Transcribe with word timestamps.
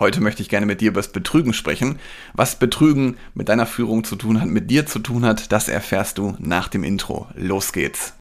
Heute 0.00 0.22
möchte 0.22 0.40
ich 0.40 0.48
gerne 0.48 0.64
mit 0.64 0.80
dir 0.80 0.88
über 0.88 1.00
das 1.00 1.12
Betrügen 1.12 1.52
sprechen. 1.52 1.98
Was 2.32 2.58
Betrügen 2.58 3.18
mit 3.34 3.50
deiner 3.50 3.66
Führung 3.66 4.02
zu 4.02 4.16
tun 4.16 4.40
hat, 4.40 4.48
mit 4.48 4.70
dir 4.70 4.86
zu 4.86 4.98
tun 4.98 5.26
hat, 5.26 5.52
das 5.52 5.68
erfährst 5.68 6.16
du 6.16 6.36
nach 6.38 6.68
dem 6.68 6.84
Intro. 6.84 7.28
Los 7.36 7.74
geht's. 7.74 8.14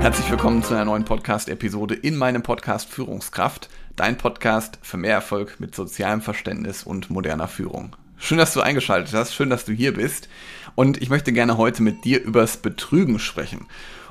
Herzlich 0.00 0.30
willkommen 0.30 0.62
zu 0.62 0.72
einer 0.72 0.86
neuen 0.86 1.04
Podcast-Episode 1.04 1.94
in 1.94 2.16
meinem 2.16 2.42
Podcast 2.42 2.88
Führungskraft, 2.88 3.68
dein 3.96 4.16
Podcast 4.16 4.78
für 4.80 4.96
mehr 4.96 5.12
Erfolg 5.12 5.60
mit 5.60 5.74
sozialem 5.74 6.22
Verständnis 6.22 6.84
und 6.84 7.10
moderner 7.10 7.48
Führung. 7.48 7.94
Schön, 8.16 8.38
dass 8.38 8.54
du 8.54 8.62
eingeschaltet 8.62 9.12
hast, 9.12 9.34
schön, 9.34 9.50
dass 9.50 9.66
du 9.66 9.72
hier 9.72 9.92
bist 9.92 10.30
und 10.74 11.02
ich 11.02 11.10
möchte 11.10 11.34
gerne 11.34 11.58
heute 11.58 11.82
mit 11.82 12.06
dir 12.06 12.22
übers 12.22 12.56
Betrügen 12.56 13.18
sprechen 13.18 13.66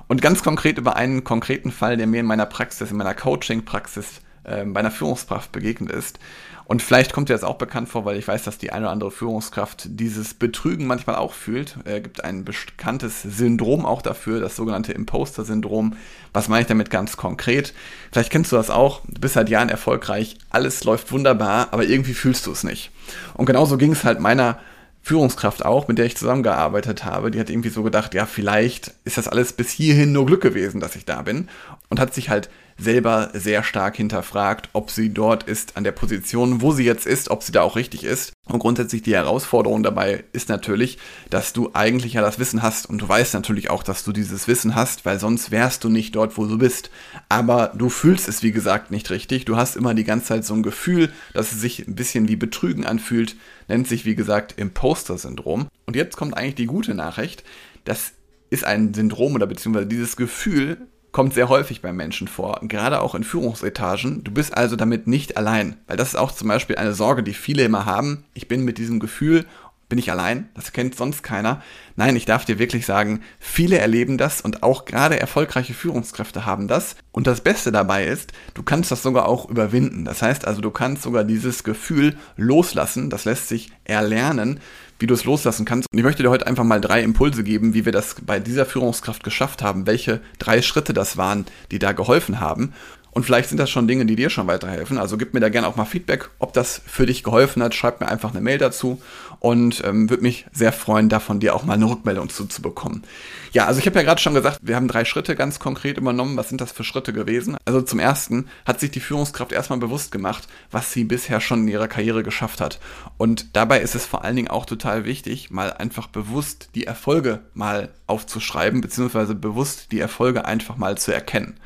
und 0.08 0.22
ganz 0.22 0.44
konkret 0.44 0.78
über 0.78 0.96
einen 0.96 1.24
konkreten 1.24 1.72
Fall, 1.72 1.98
der 1.98 2.06
mir 2.06 2.20
in 2.20 2.28
meiner 2.28 2.46
Praxis, 2.46 2.92
in 2.92 2.98
meiner 2.98 3.16
Coaching-Praxis 3.16 4.22
äh, 4.44 4.66
bei 4.66 4.82
einer 4.82 4.92
Führungskraft 4.92 5.52
begegnet 5.52 5.92
ist. 5.92 6.20
Und 6.70 6.84
vielleicht 6.84 7.14
kommt 7.14 7.30
dir 7.30 7.34
das 7.34 7.44
auch 7.44 7.56
bekannt 7.56 7.90
vor, 7.90 8.06
weil 8.06 8.16
ich 8.16 8.28
weiß, 8.28 8.44
dass 8.44 8.60
die 8.60 8.72
eine 8.72 8.86
oder 8.86 8.92
andere 8.92 9.10
Führungskraft 9.10 9.88
dieses 9.90 10.36
Betrügen 10.36 10.86
manchmal 10.86 11.16
auch 11.16 11.34
fühlt. 11.34 11.76
Es 11.84 11.94
äh, 11.94 12.02
gibt 12.02 12.24
ein 12.24 12.46
bekanntes 12.46 13.24
Syndrom 13.24 13.88
auch 13.88 14.04
dafür, 14.04 14.40
das 14.40 14.56
sogenannte 14.56 14.94
Imposter-Syndrom. 14.94 15.96
Was 16.32 16.48
meine 16.48 16.62
ich 16.62 16.68
damit 16.68 16.92
ganz 16.92 17.18
konkret? 17.18 17.74
Vielleicht 18.12 18.30
kennst 18.30 18.52
du 18.52 18.56
das 18.56 18.70
auch. 18.70 19.02
Du 19.08 19.20
bist 19.20 19.34
seit 19.34 19.50
Jahren 19.50 19.70
erfolgreich, 19.70 20.38
alles 20.52 20.84
läuft 20.84 21.12
wunderbar, 21.12 21.70
aber 21.72 21.86
irgendwie 21.86 22.14
fühlst 22.14 22.46
du 22.46 22.52
es 22.52 22.64
nicht. 22.64 22.92
Und 23.34 23.48
genauso 23.48 23.76
ging 23.78 23.94
es 23.94 24.04
halt 24.04 24.20
meiner 24.20 24.60
Führungskraft 25.02 25.66
auch, 25.66 25.88
mit 25.88 25.98
der 25.98 26.06
ich 26.06 26.18
zusammengearbeitet 26.18 27.04
habe, 27.04 27.32
die 27.32 27.40
hat 27.40 27.50
irgendwie 27.50 27.70
so 27.70 27.82
gedacht, 27.82 28.14
ja, 28.14 28.28
vielleicht 28.28 28.94
ist 29.06 29.18
das 29.18 29.28
alles 29.28 29.54
bis 29.54 29.72
hierhin 29.72 30.12
nur 30.12 30.28
Glück 30.28 30.42
gewesen, 30.42 30.80
dass 30.80 30.96
ich 30.96 31.06
da 31.06 31.24
bin. 31.24 31.50
Und 31.90 32.00
hat 32.00 32.14
sich 32.14 32.30
halt 32.30 32.50
selber 32.80 33.30
sehr 33.34 33.64
stark 33.64 33.98
hinterfragt, 33.98 34.70
ob 34.74 34.90
sie 34.90 35.14
dort 35.14 35.44
ist 35.44 35.76
an 35.76 35.84
der 35.84 35.92
Position, 35.92 36.62
wo 36.62 36.72
sie 36.72 36.86
jetzt 36.86 37.06
ist, 37.06 37.30
ob 37.30 37.44
sie 37.44 37.52
da 37.52 37.62
auch 37.62 37.76
richtig 37.76 38.04
ist. 38.04 38.34
Und 38.48 38.60
grundsätzlich 38.60 39.02
die 39.02 39.14
Herausforderung 39.14 39.84
dabei 39.84 40.24
ist 40.32 40.50
natürlich, 40.50 40.98
dass 41.30 41.54
du 41.54 41.72
eigentlich 41.74 42.14
ja 42.14 42.22
das 42.22 42.40
Wissen 42.40 42.64
hast 42.64 42.90
und 42.90 43.02
du 43.02 43.08
weißt 43.08 43.34
natürlich 43.34 43.70
auch, 43.70 43.84
dass 43.84 44.04
du 44.04 44.12
dieses 44.12 44.48
Wissen 44.48 44.76
hast, 44.76 45.06
weil 45.06 45.20
sonst 45.20 45.52
wärst 45.52 45.84
du 45.84 45.90
nicht 45.90 46.16
dort, 46.16 46.38
wo 46.38 46.46
du 46.46 46.58
bist. 46.58 46.90
Aber 47.28 47.74
du 47.76 47.90
fühlst 47.90 48.28
es, 48.28 48.42
wie 48.44 48.52
gesagt, 48.52 48.92
nicht 48.92 49.10
richtig. 49.10 49.46
Du 49.46 49.58
hast 49.58 49.76
immer 49.76 49.94
die 49.94 50.06
ganze 50.06 50.28
Zeit 50.28 50.46
so 50.46 50.54
ein 50.54 50.64
Gefühl, 50.64 51.12
dass 51.34 51.52
es 51.52 51.62
sich 51.62 51.88
ein 51.88 51.96
bisschen 51.96 52.28
wie 52.28 52.38
Betrügen 52.38 52.86
anfühlt, 52.86 53.36
nennt 53.68 53.88
sich, 53.88 54.06
wie 54.06 54.16
gesagt, 54.16 54.54
Imposter-Syndrom. 54.58 55.68
Und 55.86 55.96
jetzt 55.96 56.18
kommt 56.18 56.36
eigentlich 56.36 56.56
die 56.56 56.66
gute 56.66 56.96
Nachricht. 56.96 57.44
Das 57.84 58.14
ist 58.50 58.64
ein 58.64 58.94
Syndrom 58.94 59.36
oder 59.36 59.46
beziehungsweise 59.46 59.88
dieses 59.88 60.16
Gefühl 60.16 60.78
kommt 61.12 61.34
sehr 61.34 61.50
häufig 61.50 61.82
bei 61.82 61.92
Menschen 61.92 62.28
vor, 62.28 62.60
gerade 62.64 63.02
auch 63.02 63.16
in 63.16 63.24
Führungsetagen. 63.24 64.24
Du 64.24 64.32
bist 64.32 64.56
also 64.56 64.76
damit 64.76 65.08
nicht 65.08 65.38
allein, 65.38 65.78
weil 65.88 65.98
das 65.98 66.10
ist 66.10 66.16
auch 66.16 66.32
zum 66.32 66.48
Beispiel 66.48 66.76
eine 66.76 66.94
Sorge, 66.94 67.24
die 67.24 67.34
viele 67.34 67.64
immer 67.64 67.86
haben. 67.86 68.26
Ich 68.34 68.48
bin 68.48 68.64
mit 68.64 68.78
diesem 68.78 69.00
Gefühl, 69.00 69.46
bin 69.90 70.00
ich 70.00 70.12
allein, 70.12 70.50
das 70.54 70.72
kennt 70.72 70.96
sonst 70.96 71.24
keiner. 71.24 71.62
Nein, 71.96 72.16
ich 72.16 72.26
darf 72.26 72.46
dir 72.46 72.60
wirklich 72.60 72.86
sagen, 72.86 73.22
viele 73.40 73.80
erleben 73.80 74.18
das 74.18 74.40
und 74.40 74.64
auch 74.64 74.86
gerade 74.86 75.20
erfolgreiche 75.20 75.74
Führungskräfte 75.74 76.46
haben 76.46 76.68
das. 76.68 76.96
Und 77.12 77.28
das 77.28 77.42
Beste 77.42 77.72
dabei 77.72 78.06
ist, 78.06 78.32
du 78.54 78.64
kannst 78.64 78.92
das 78.92 79.02
sogar 79.04 79.28
auch 79.28 79.50
überwinden. 79.50 80.06
Das 80.06 80.22
heißt 80.22 80.48
also, 80.48 80.62
du 80.62 80.70
kannst 80.70 81.02
sogar 81.02 81.24
dieses 81.24 81.64
Gefühl 81.64 82.18
loslassen, 82.38 83.10
das 83.10 83.26
lässt 83.26 83.50
sich 83.50 83.72
erlernen 83.84 84.60
wie 85.00 85.08
du 85.08 85.14
es 85.14 85.24
loslassen 85.24 85.66
kannst. 85.66 85.88
Und 85.92 85.98
ich 85.98 86.04
möchte 86.04 86.24
dir 86.24 86.30
heute 86.30 86.46
einfach 86.46 86.66
mal 86.66 86.82
drei 86.82 87.02
Impulse 87.02 87.44
geben, 87.44 87.74
wie 87.74 87.86
wir 87.86 87.94
das 87.94 88.18
bei 88.22 88.40
dieser 88.40 88.66
Führungskraft 88.66 89.24
geschafft 89.24 89.62
haben, 89.62 89.88
welche 89.88 90.20
drei 90.38 90.62
Schritte 90.62 90.94
das 90.94 91.18
waren, 91.18 91.46
die 91.72 91.80
da 91.80 91.94
geholfen 91.94 92.40
haben. 92.42 92.74
Und 93.12 93.24
vielleicht 93.24 93.50
sind 93.50 93.58
das 93.58 93.70
schon 93.70 93.88
Dinge, 93.88 94.06
die 94.06 94.16
dir 94.16 94.30
schon 94.30 94.48
weiterhelfen. 94.48 94.98
Also 94.98 95.18
gib 95.18 95.34
mir 95.34 95.40
da 95.40 95.50
gerne 95.50 95.68
auch 95.68 95.76
mal 95.76 95.86
Feedback, 95.86 96.30
ob 96.40 96.54
das 96.54 96.82
für 96.86 97.06
dich 97.06 97.24
geholfen 97.24 97.64
hat. 97.64 97.74
Schreib 97.74 98.02
mir 98.02 98.08
einfach 98.08 98.32
eine 98.32 98.42
Mail 98.42 98.58
dazu 98.58 99.02
und 99.40 99.84
ähm, 99.86 100.10
würde 100.10 100.24
mich 100.24 100.46
sehr 100.52 100.72
freuen, 100.72 101.10
da 101.10 101.20
von 101.20 101.40
dir 101.40 101.56
auch 101.56 101.64
mal 101.64 101.74
eine 101.74 101.90
Rückmeldung 101.90 102.30
zu, 102.30 102.46
zu 102.46 102.62
bekommen. 102.62 103.04
Ja, 103.52 103.66
also 103.66 103.80
ich 103.80 103.86
habe 103.88 103.98
ja 103.98 104.04
gerade 104.04 104.22
schon 104.22 104.34
gesagt, 104.34 104.60
wir 104.62 104.76
haben 104.76 104.88
drei 104.88 105.06
Schritte 105.06 105.36
ganz 105.36 105.60
konkret 105.60 105.98
übernommen. 105.98 106.38
Was 106.38 106.50
sind 106.50 106.62
das 106.62 106.72
für 106.72 106.84
Schritte 106.84 107.14
gewesen? 107.14 107.58
Also 107.66 107.82
zum 107.82 108.00
ersten 108.00 108.48
hat 108.66 108.80
sich 108.80 108.92
die 108.92 109.00
Führungskraft 109.00 109.52
erstmal 109.52 109.80
bewusst 109.80 110.12
gemacht, 110.12 110.48
was 110.72 110.92
sie 110.92 111.04
bisher 111.04 111.42
schon 111.42 111.62
in 111.62 111.68
ihrer 111.68 111.88
Karriere 111.88 112.22
geschafft 112.22 112.62
hat. 112.62 112.80
Und 113.18 113.56
dabei 113.56 113.80
ist 113.80 113.96
es 113.96 114.06
vor 114.06 114.24
allen 114.24 114.36
Dingen 114.36 114.50
auch 114.50 114.66
total 114.66 115.06
wichtig, 115.06 115.50
mal 115.50 115.74
einfach 115.74 116.08
bewusst 116.08 116.70
die 116.76 116.86
Erfolge 116.86 117.40
mal 117.54 117.90
aufzuschreiben, 118.08 118.82
beziehungsweise 118.82 119.36
bewusst 119.36 119.92
die 119.92 120.00
Erfolge 120.00 120.46
einfach 120.46 120.78
mal 120.78 120.98
zu 120.98 121.14
erkennen. 121.14 121.58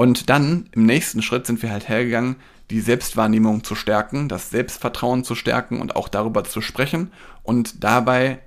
Und 0.00 0.30
dann 0.30 0.64
im 0.72 0.86
nächsten 0.86 1.20
Schritt 1.20 1.46
sind 1.46 1.60
wir 1.60 1.70
halt 1.70 1.90
hergegangen, 1.90 2.36
die 2.70 2.80
Selbstwahrnehmung 2.80 3.64
zu 3.64 3.74
stärken, 3.74 4.30
das 4.30 4.48
Selbstvertrauen 4.48 5.24
zu 5.24 5.34
stärken 5.34 5.78
und 5.78 5.94
auch 5.94 6.08
darüber 6.08 6.42
zu 6.42 6.62
sprechen 6.62 7.12
und 7.42 7.84
dabei 7.84 8.38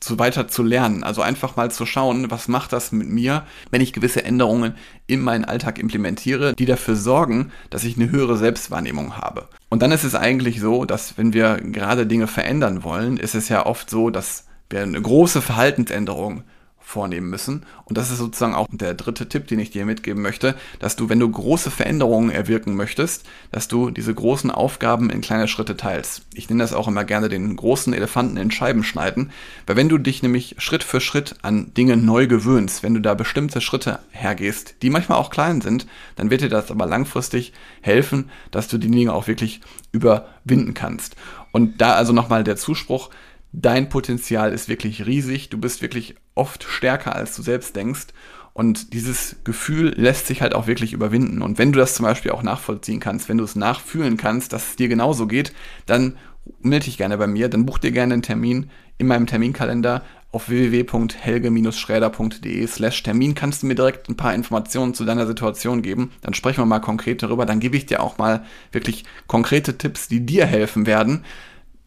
zu 0.00 0.18
weiter 0.18 0.48
zu 0.48 0.64
lernen. 0.64 1.04
Also 1.04 1.22
einfach 1.22 1.54
mal 1.54 1.70
zu 1.70 1.86
schauen, 1.86 2.32
was 2.32 2.48
macht 2.48 2.72
das 2.72 2.90
mit 2.90 3.06
mir, 3.06 3.44
wenn 3.70 3.82
ich 3.82 3.92
gewisse 3.92 4.24
Änderungen 4.24 4.74
in 5.06 5.20
meinen 5.20 5.44
Alltag 5.44 5.78
implementiere, 5.78 6.56
die 6.56 6.66
dafür 6.66 6.96
sorgen, 6.96 7.52
dass 7.70 7.84
ich 7.84 7.96
eine 7.96 8.10
höhere 8.10 8.36
Selbstwahrnehmung 8.36 9.16
habe. 9.16 9.46
Und 9.68 9.82
dann 9.82 9.92
ist 9.92 10.02
es 10.02 10.16
eigentlich 10.16 10.58
so, 10.58 10.84
dass 10.86 11.16
wenn 11.16 11.32
wir 11.32 11.58
gerade 11.58 12.08
Dinge 12.08 12.26
verändern 12.26 12.82
wollen, 12.82 13.16
ist 13.16 13.36
es 13.36 13.48
ja 13.48 13.64
oft 13.64 13.88
so, 13.88 14.10
dass 14.10 14.46
wir 14.70 14.82
eine 14.82 15.00
große 15.00 15.40
Verhaltensänderung 15.40 16.42
vornehmen 16.86 17.28
müssen. 17.28 17.66
Und 17.84 17.98
das 17.98 18.12
ist 18.12 18.18
sozusagen 18.18 18.54
auch 18.54 18.68
der 18.70 18.94
dritte 18.94 19.28
Tipp, 19.28 19.48
den 19.48 19.58
ich 19.58 19.70
dir 19.70 19.84
mitgeben 19.84 20.22
möchte, 20.22 20.54
dass 20.78 20.94
du, 20.94 21.08
wenn 21.08 21.18
du 21.18 21.28
große 21.28 21.72
Veränderungen 21.72 22.30
erwirken 22.30 22.76
möchtest, 22.76 23.26
dass 23.50 23.66
du 23.66 23.90
diese 23.90 24.14
großen 24.14 24.52
Aufgaben 24.52 25.10
in 25.10 25.20
kleine 25.20 25.48
Schritte 25.48 25.76
teilst. 25.76 26.22
Ich 26.32 26.48
nenne 26.48 26.62
das 26.62 26.72
auch 26.72 26.86
immer 26.86 27.02
gerne 27.02 27.28
den 27.28 27.56
großen 27.56 27.92
Elefanten 27.92 28.36
in 28.36 28.52
Scheiben 28.52 28.84
schneiden, 28.84 29.32
weil 29.66 29.74
wenn 29.74 29.88
du 29.88 29.98
dich 29.98 30.22
nämlich 30.22 30.54
Schritt 30.58 30.84
für 30.84 31.00
Schritt 31.00 31.34
an 31.42 31.74
Dinge 31.74 31.96
neu 31.96 32.28
gewöhnst, 32.28 32.84
wenn 32.84 32.94
du 32.94 33.00
da 33.00 33.14
bestimmte 33.14 33.60
Schritte 33.60 33.98
hergehst, 34.12 34.76
die 34.82 34.90
manchmal 34.90 35.18
auch 35.18 35.30
klein 35.30 35.62
sind, 35.62 35.88
dann 36.14 36.30
wird 36.30 36.42
dir 36.42 36.48
das 36.48 36.70
aber 36.70 36.86
langfristig 36.86 37.52
helfen, 37.80 38.30
dass 38.52 38.68
du 38.68 38.78
die 38.78 38.92
Dinge 38.92 39.12
auch 39.12 39.26
wirklich 39.26 39.60
überwinden 39.90 40.74
kannst. 40.74 41.16
Und 41.50 41.80
da 41.80 41.94
also 41.94 42.12
nochmal 42.12 42.44
der 42.44 42.54
Zuspruch, 42.54 43.10
dein 43.56 43.88
Potenzial 43.88 44.52
ist 44.52 44.68
wirklich 44.68 45.06
riesig, 45.06 45.48
du 45.48 45.58
bist 45.58 45.80
wirklich 45.80 46.14
oft 46.34 46.62
stärker, 46.62 47.16
als 47.16 47.34
du 47.34 47.42
selbst 47.42 47.74
denkst. 47.74 48.08
Und 48.52 48.92
dieses 48.92 49.36
Gefühl 49.44 49.94
lässt 49.96 50.26
sich 50.26 50.42
halt 50.42 50.54
auch 50.54 50.66
wirklich 50.66 50.92
überwinden. 50.92 51.42
Und 51.42 51.58
wenn 51.58 51.72
du 51.72 51.78
das 51.78 51.94
zum 51.94 52.04
Beispiel 52.04 52.30
auch 52.30 52.42
nachvollziehen 52.42 53.00
kannst, 53.00 53.28
wenn 53.28 53.38
du 53.38 53.44
es 53.44 53.56
nachfühlen 53.56 54.16
kannst, 54.16 54.52
dass 54.52 54.70
es 54.70 54.76
dir 54.76 54.88
genauso 54.88 55.26
geht, 55.26 55.52
dann 55.86 56.16
melde 56.60 56.84
dich 56.86 56.96
gerne 56.96 57.18
bei 57.18 57.26
mir, 57.26 57.48
dann 57.48 57.66
buch 57.66 57.78
dir 57.78 57.92
gerne 57.92 58.14
einen 58.14 58.22
Termin 58.22 58.70
in 58.98 59.08
meinem 59.08 59.26
Terminkalender 59.26 60.02
auf 60.32 60.48
www.helge-schräder.de 60.48 62.66
slash 62.66 63.02
Termin 63.02 63.34
kannst 63.34 63.62
du 63.62 63.66
mir 63.66 63.74
direkt 63.74 64.08
ein 64.08 64.16
paar 64.16 64.34
Informationen 64.34 64.94
zu 64.94 65.04
deiner 65.04 65.26
Situation 65.26 65.82
geben. 65.82 66.12
Dann 66.22 66.32
sprechen 66.34 66.60
wir 66.60 66.66
mal 66.66 66.80
konkret 66.80 67.22
darüber. 67.22 67.46
Dann 67.46 67.60
gebe 67.60 67.76
ich 67.76 67.86
dir 67.86 68.02
auch 68.02 68.18
mal 68.18 68.44
wirklich 68.72 69.04
konkrete 69.26 69.78
Tipps, 69.78 70.08
die 70.08 70.26
dir 70.26 70.46
helfen 70.46 70.86
werden, 70.86 71.24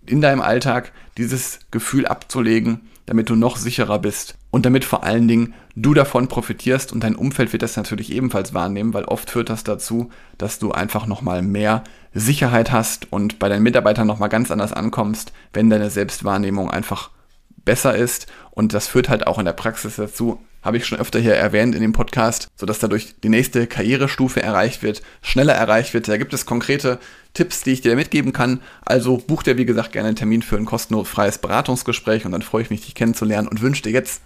in 0.05 0.21
deinem 0.21 0.41
Alltag 0.41 0.91
dieses 1.17 1.59
Gefühl 1.71 2.05
abzulegen, 2.07 2.81
damit 3.05 3.29
du 3.29 3.35
noch 3.35 3.57
sicherer 3.57 3.99
bist 3.99 4.35
und 4.51 4.65
damit 4.65 4.85
vor 4.85 5.03
allen 5.03 5.27
Dingen 5.27 5.53
du 5.75 5.93
davon 5.93 6.27
profitierst 6.27 6.91
und 6.93 7.03
dein 7.03 7.15
Umfeld 7.15 7.53
wird 7.53 7.63
das 7.63 7.77
natürlich 7.77 8.11
ebenfalls 8.11 8.53
wahrnehmen, 8.53 8.93
weil 8.93 9.05
oft 9.05 9.29
führt 9.29 9.49
das 9.49 9.63
dazu, 9.63 10.09
dass 10.37 10.59
du 10.59 10.71
einfach 10.71 11.07
nochmal 11.07 11.41
mehr 11.41 11.83
Sicherheit 12.13 12.71
hast 12.71 13.11
und 13.11 13.39
bei 13.39 13.49
deinen 13.49 13.63
Mitarbeitern 13.63 14.07
nochmal 14.07 14.29
ganz 14.29 14.51
anders 14.51 14.73
ankommst, 14.73 15.33
wenn 15.53 15.69
deine 15.69 15.89
Selbstwahrnehmung 15.89 16.69
einfach 16.69 17.11
besser 17.65 17.95
ist 17.95 18.27
und 18.51 18.73
das 18.73 18.87
führt 18.87 19.09
halt 19.09 19.27
auch 19.27 19.39
in 19.39 19.45
der 19.45 19.53
Praxis 19.53 19.95
dazu, 19.97 20.39
habe 20.61 20.77
ich 20.77 20.85
schon 20.85 20.99
öfter 20.99 21.19
hier 21.19 21.35
erwähnt 21.35 21.75
in 21.75 21.81
dem 21.81 21.93
Podcast, 21.93 22.49
sodass 22.55 22.79
dadurch 22.79 23.15
die 23.23 23.29
nächste 23.29 23.67
Karrierestufe 23.67 24.41
erreicht 24.43 24.83
wird, 24.83 25.01
schneller 25.21 25.53
erreicht 25.53 25.93
wird. 25.93 26.07
Da 26.07 26.17
gibt 26.17 26.33
es 26.33 26.45
konkrete 26.45 26.99
Tipps, 27.33 27.63
die 27.63 27.71
ich 27.71 27.81
dir 27.81 27.95
mitgeben 27.95 28.33
kann. 28.33 28.61
Also 28.85 29.17
buch 29.17 29.43
dir, 29.43 29.57
wie 29.57 29.65
gesagt, 29.65 29.93
gerne 29.93 30.09
einen 30.09 30.17
Termin 30.17 30.41
für 30.41 30.57
ein 30.57 30.65
kostenloses 30.65 31.37
Beratungsgespräch 31.37 32.25
und 32.25 32.33
dann 32.33 32.41
freue 32.41 32.63
ich 32.63 32.69
mich, 32.69 32.81
dich 32.81 32.95
kennenzulernen 32.95 33.47
und 33.47 33.61
wünsche 33.61 33.83
dir 33.83 33.91
jetzt 33.91 34.21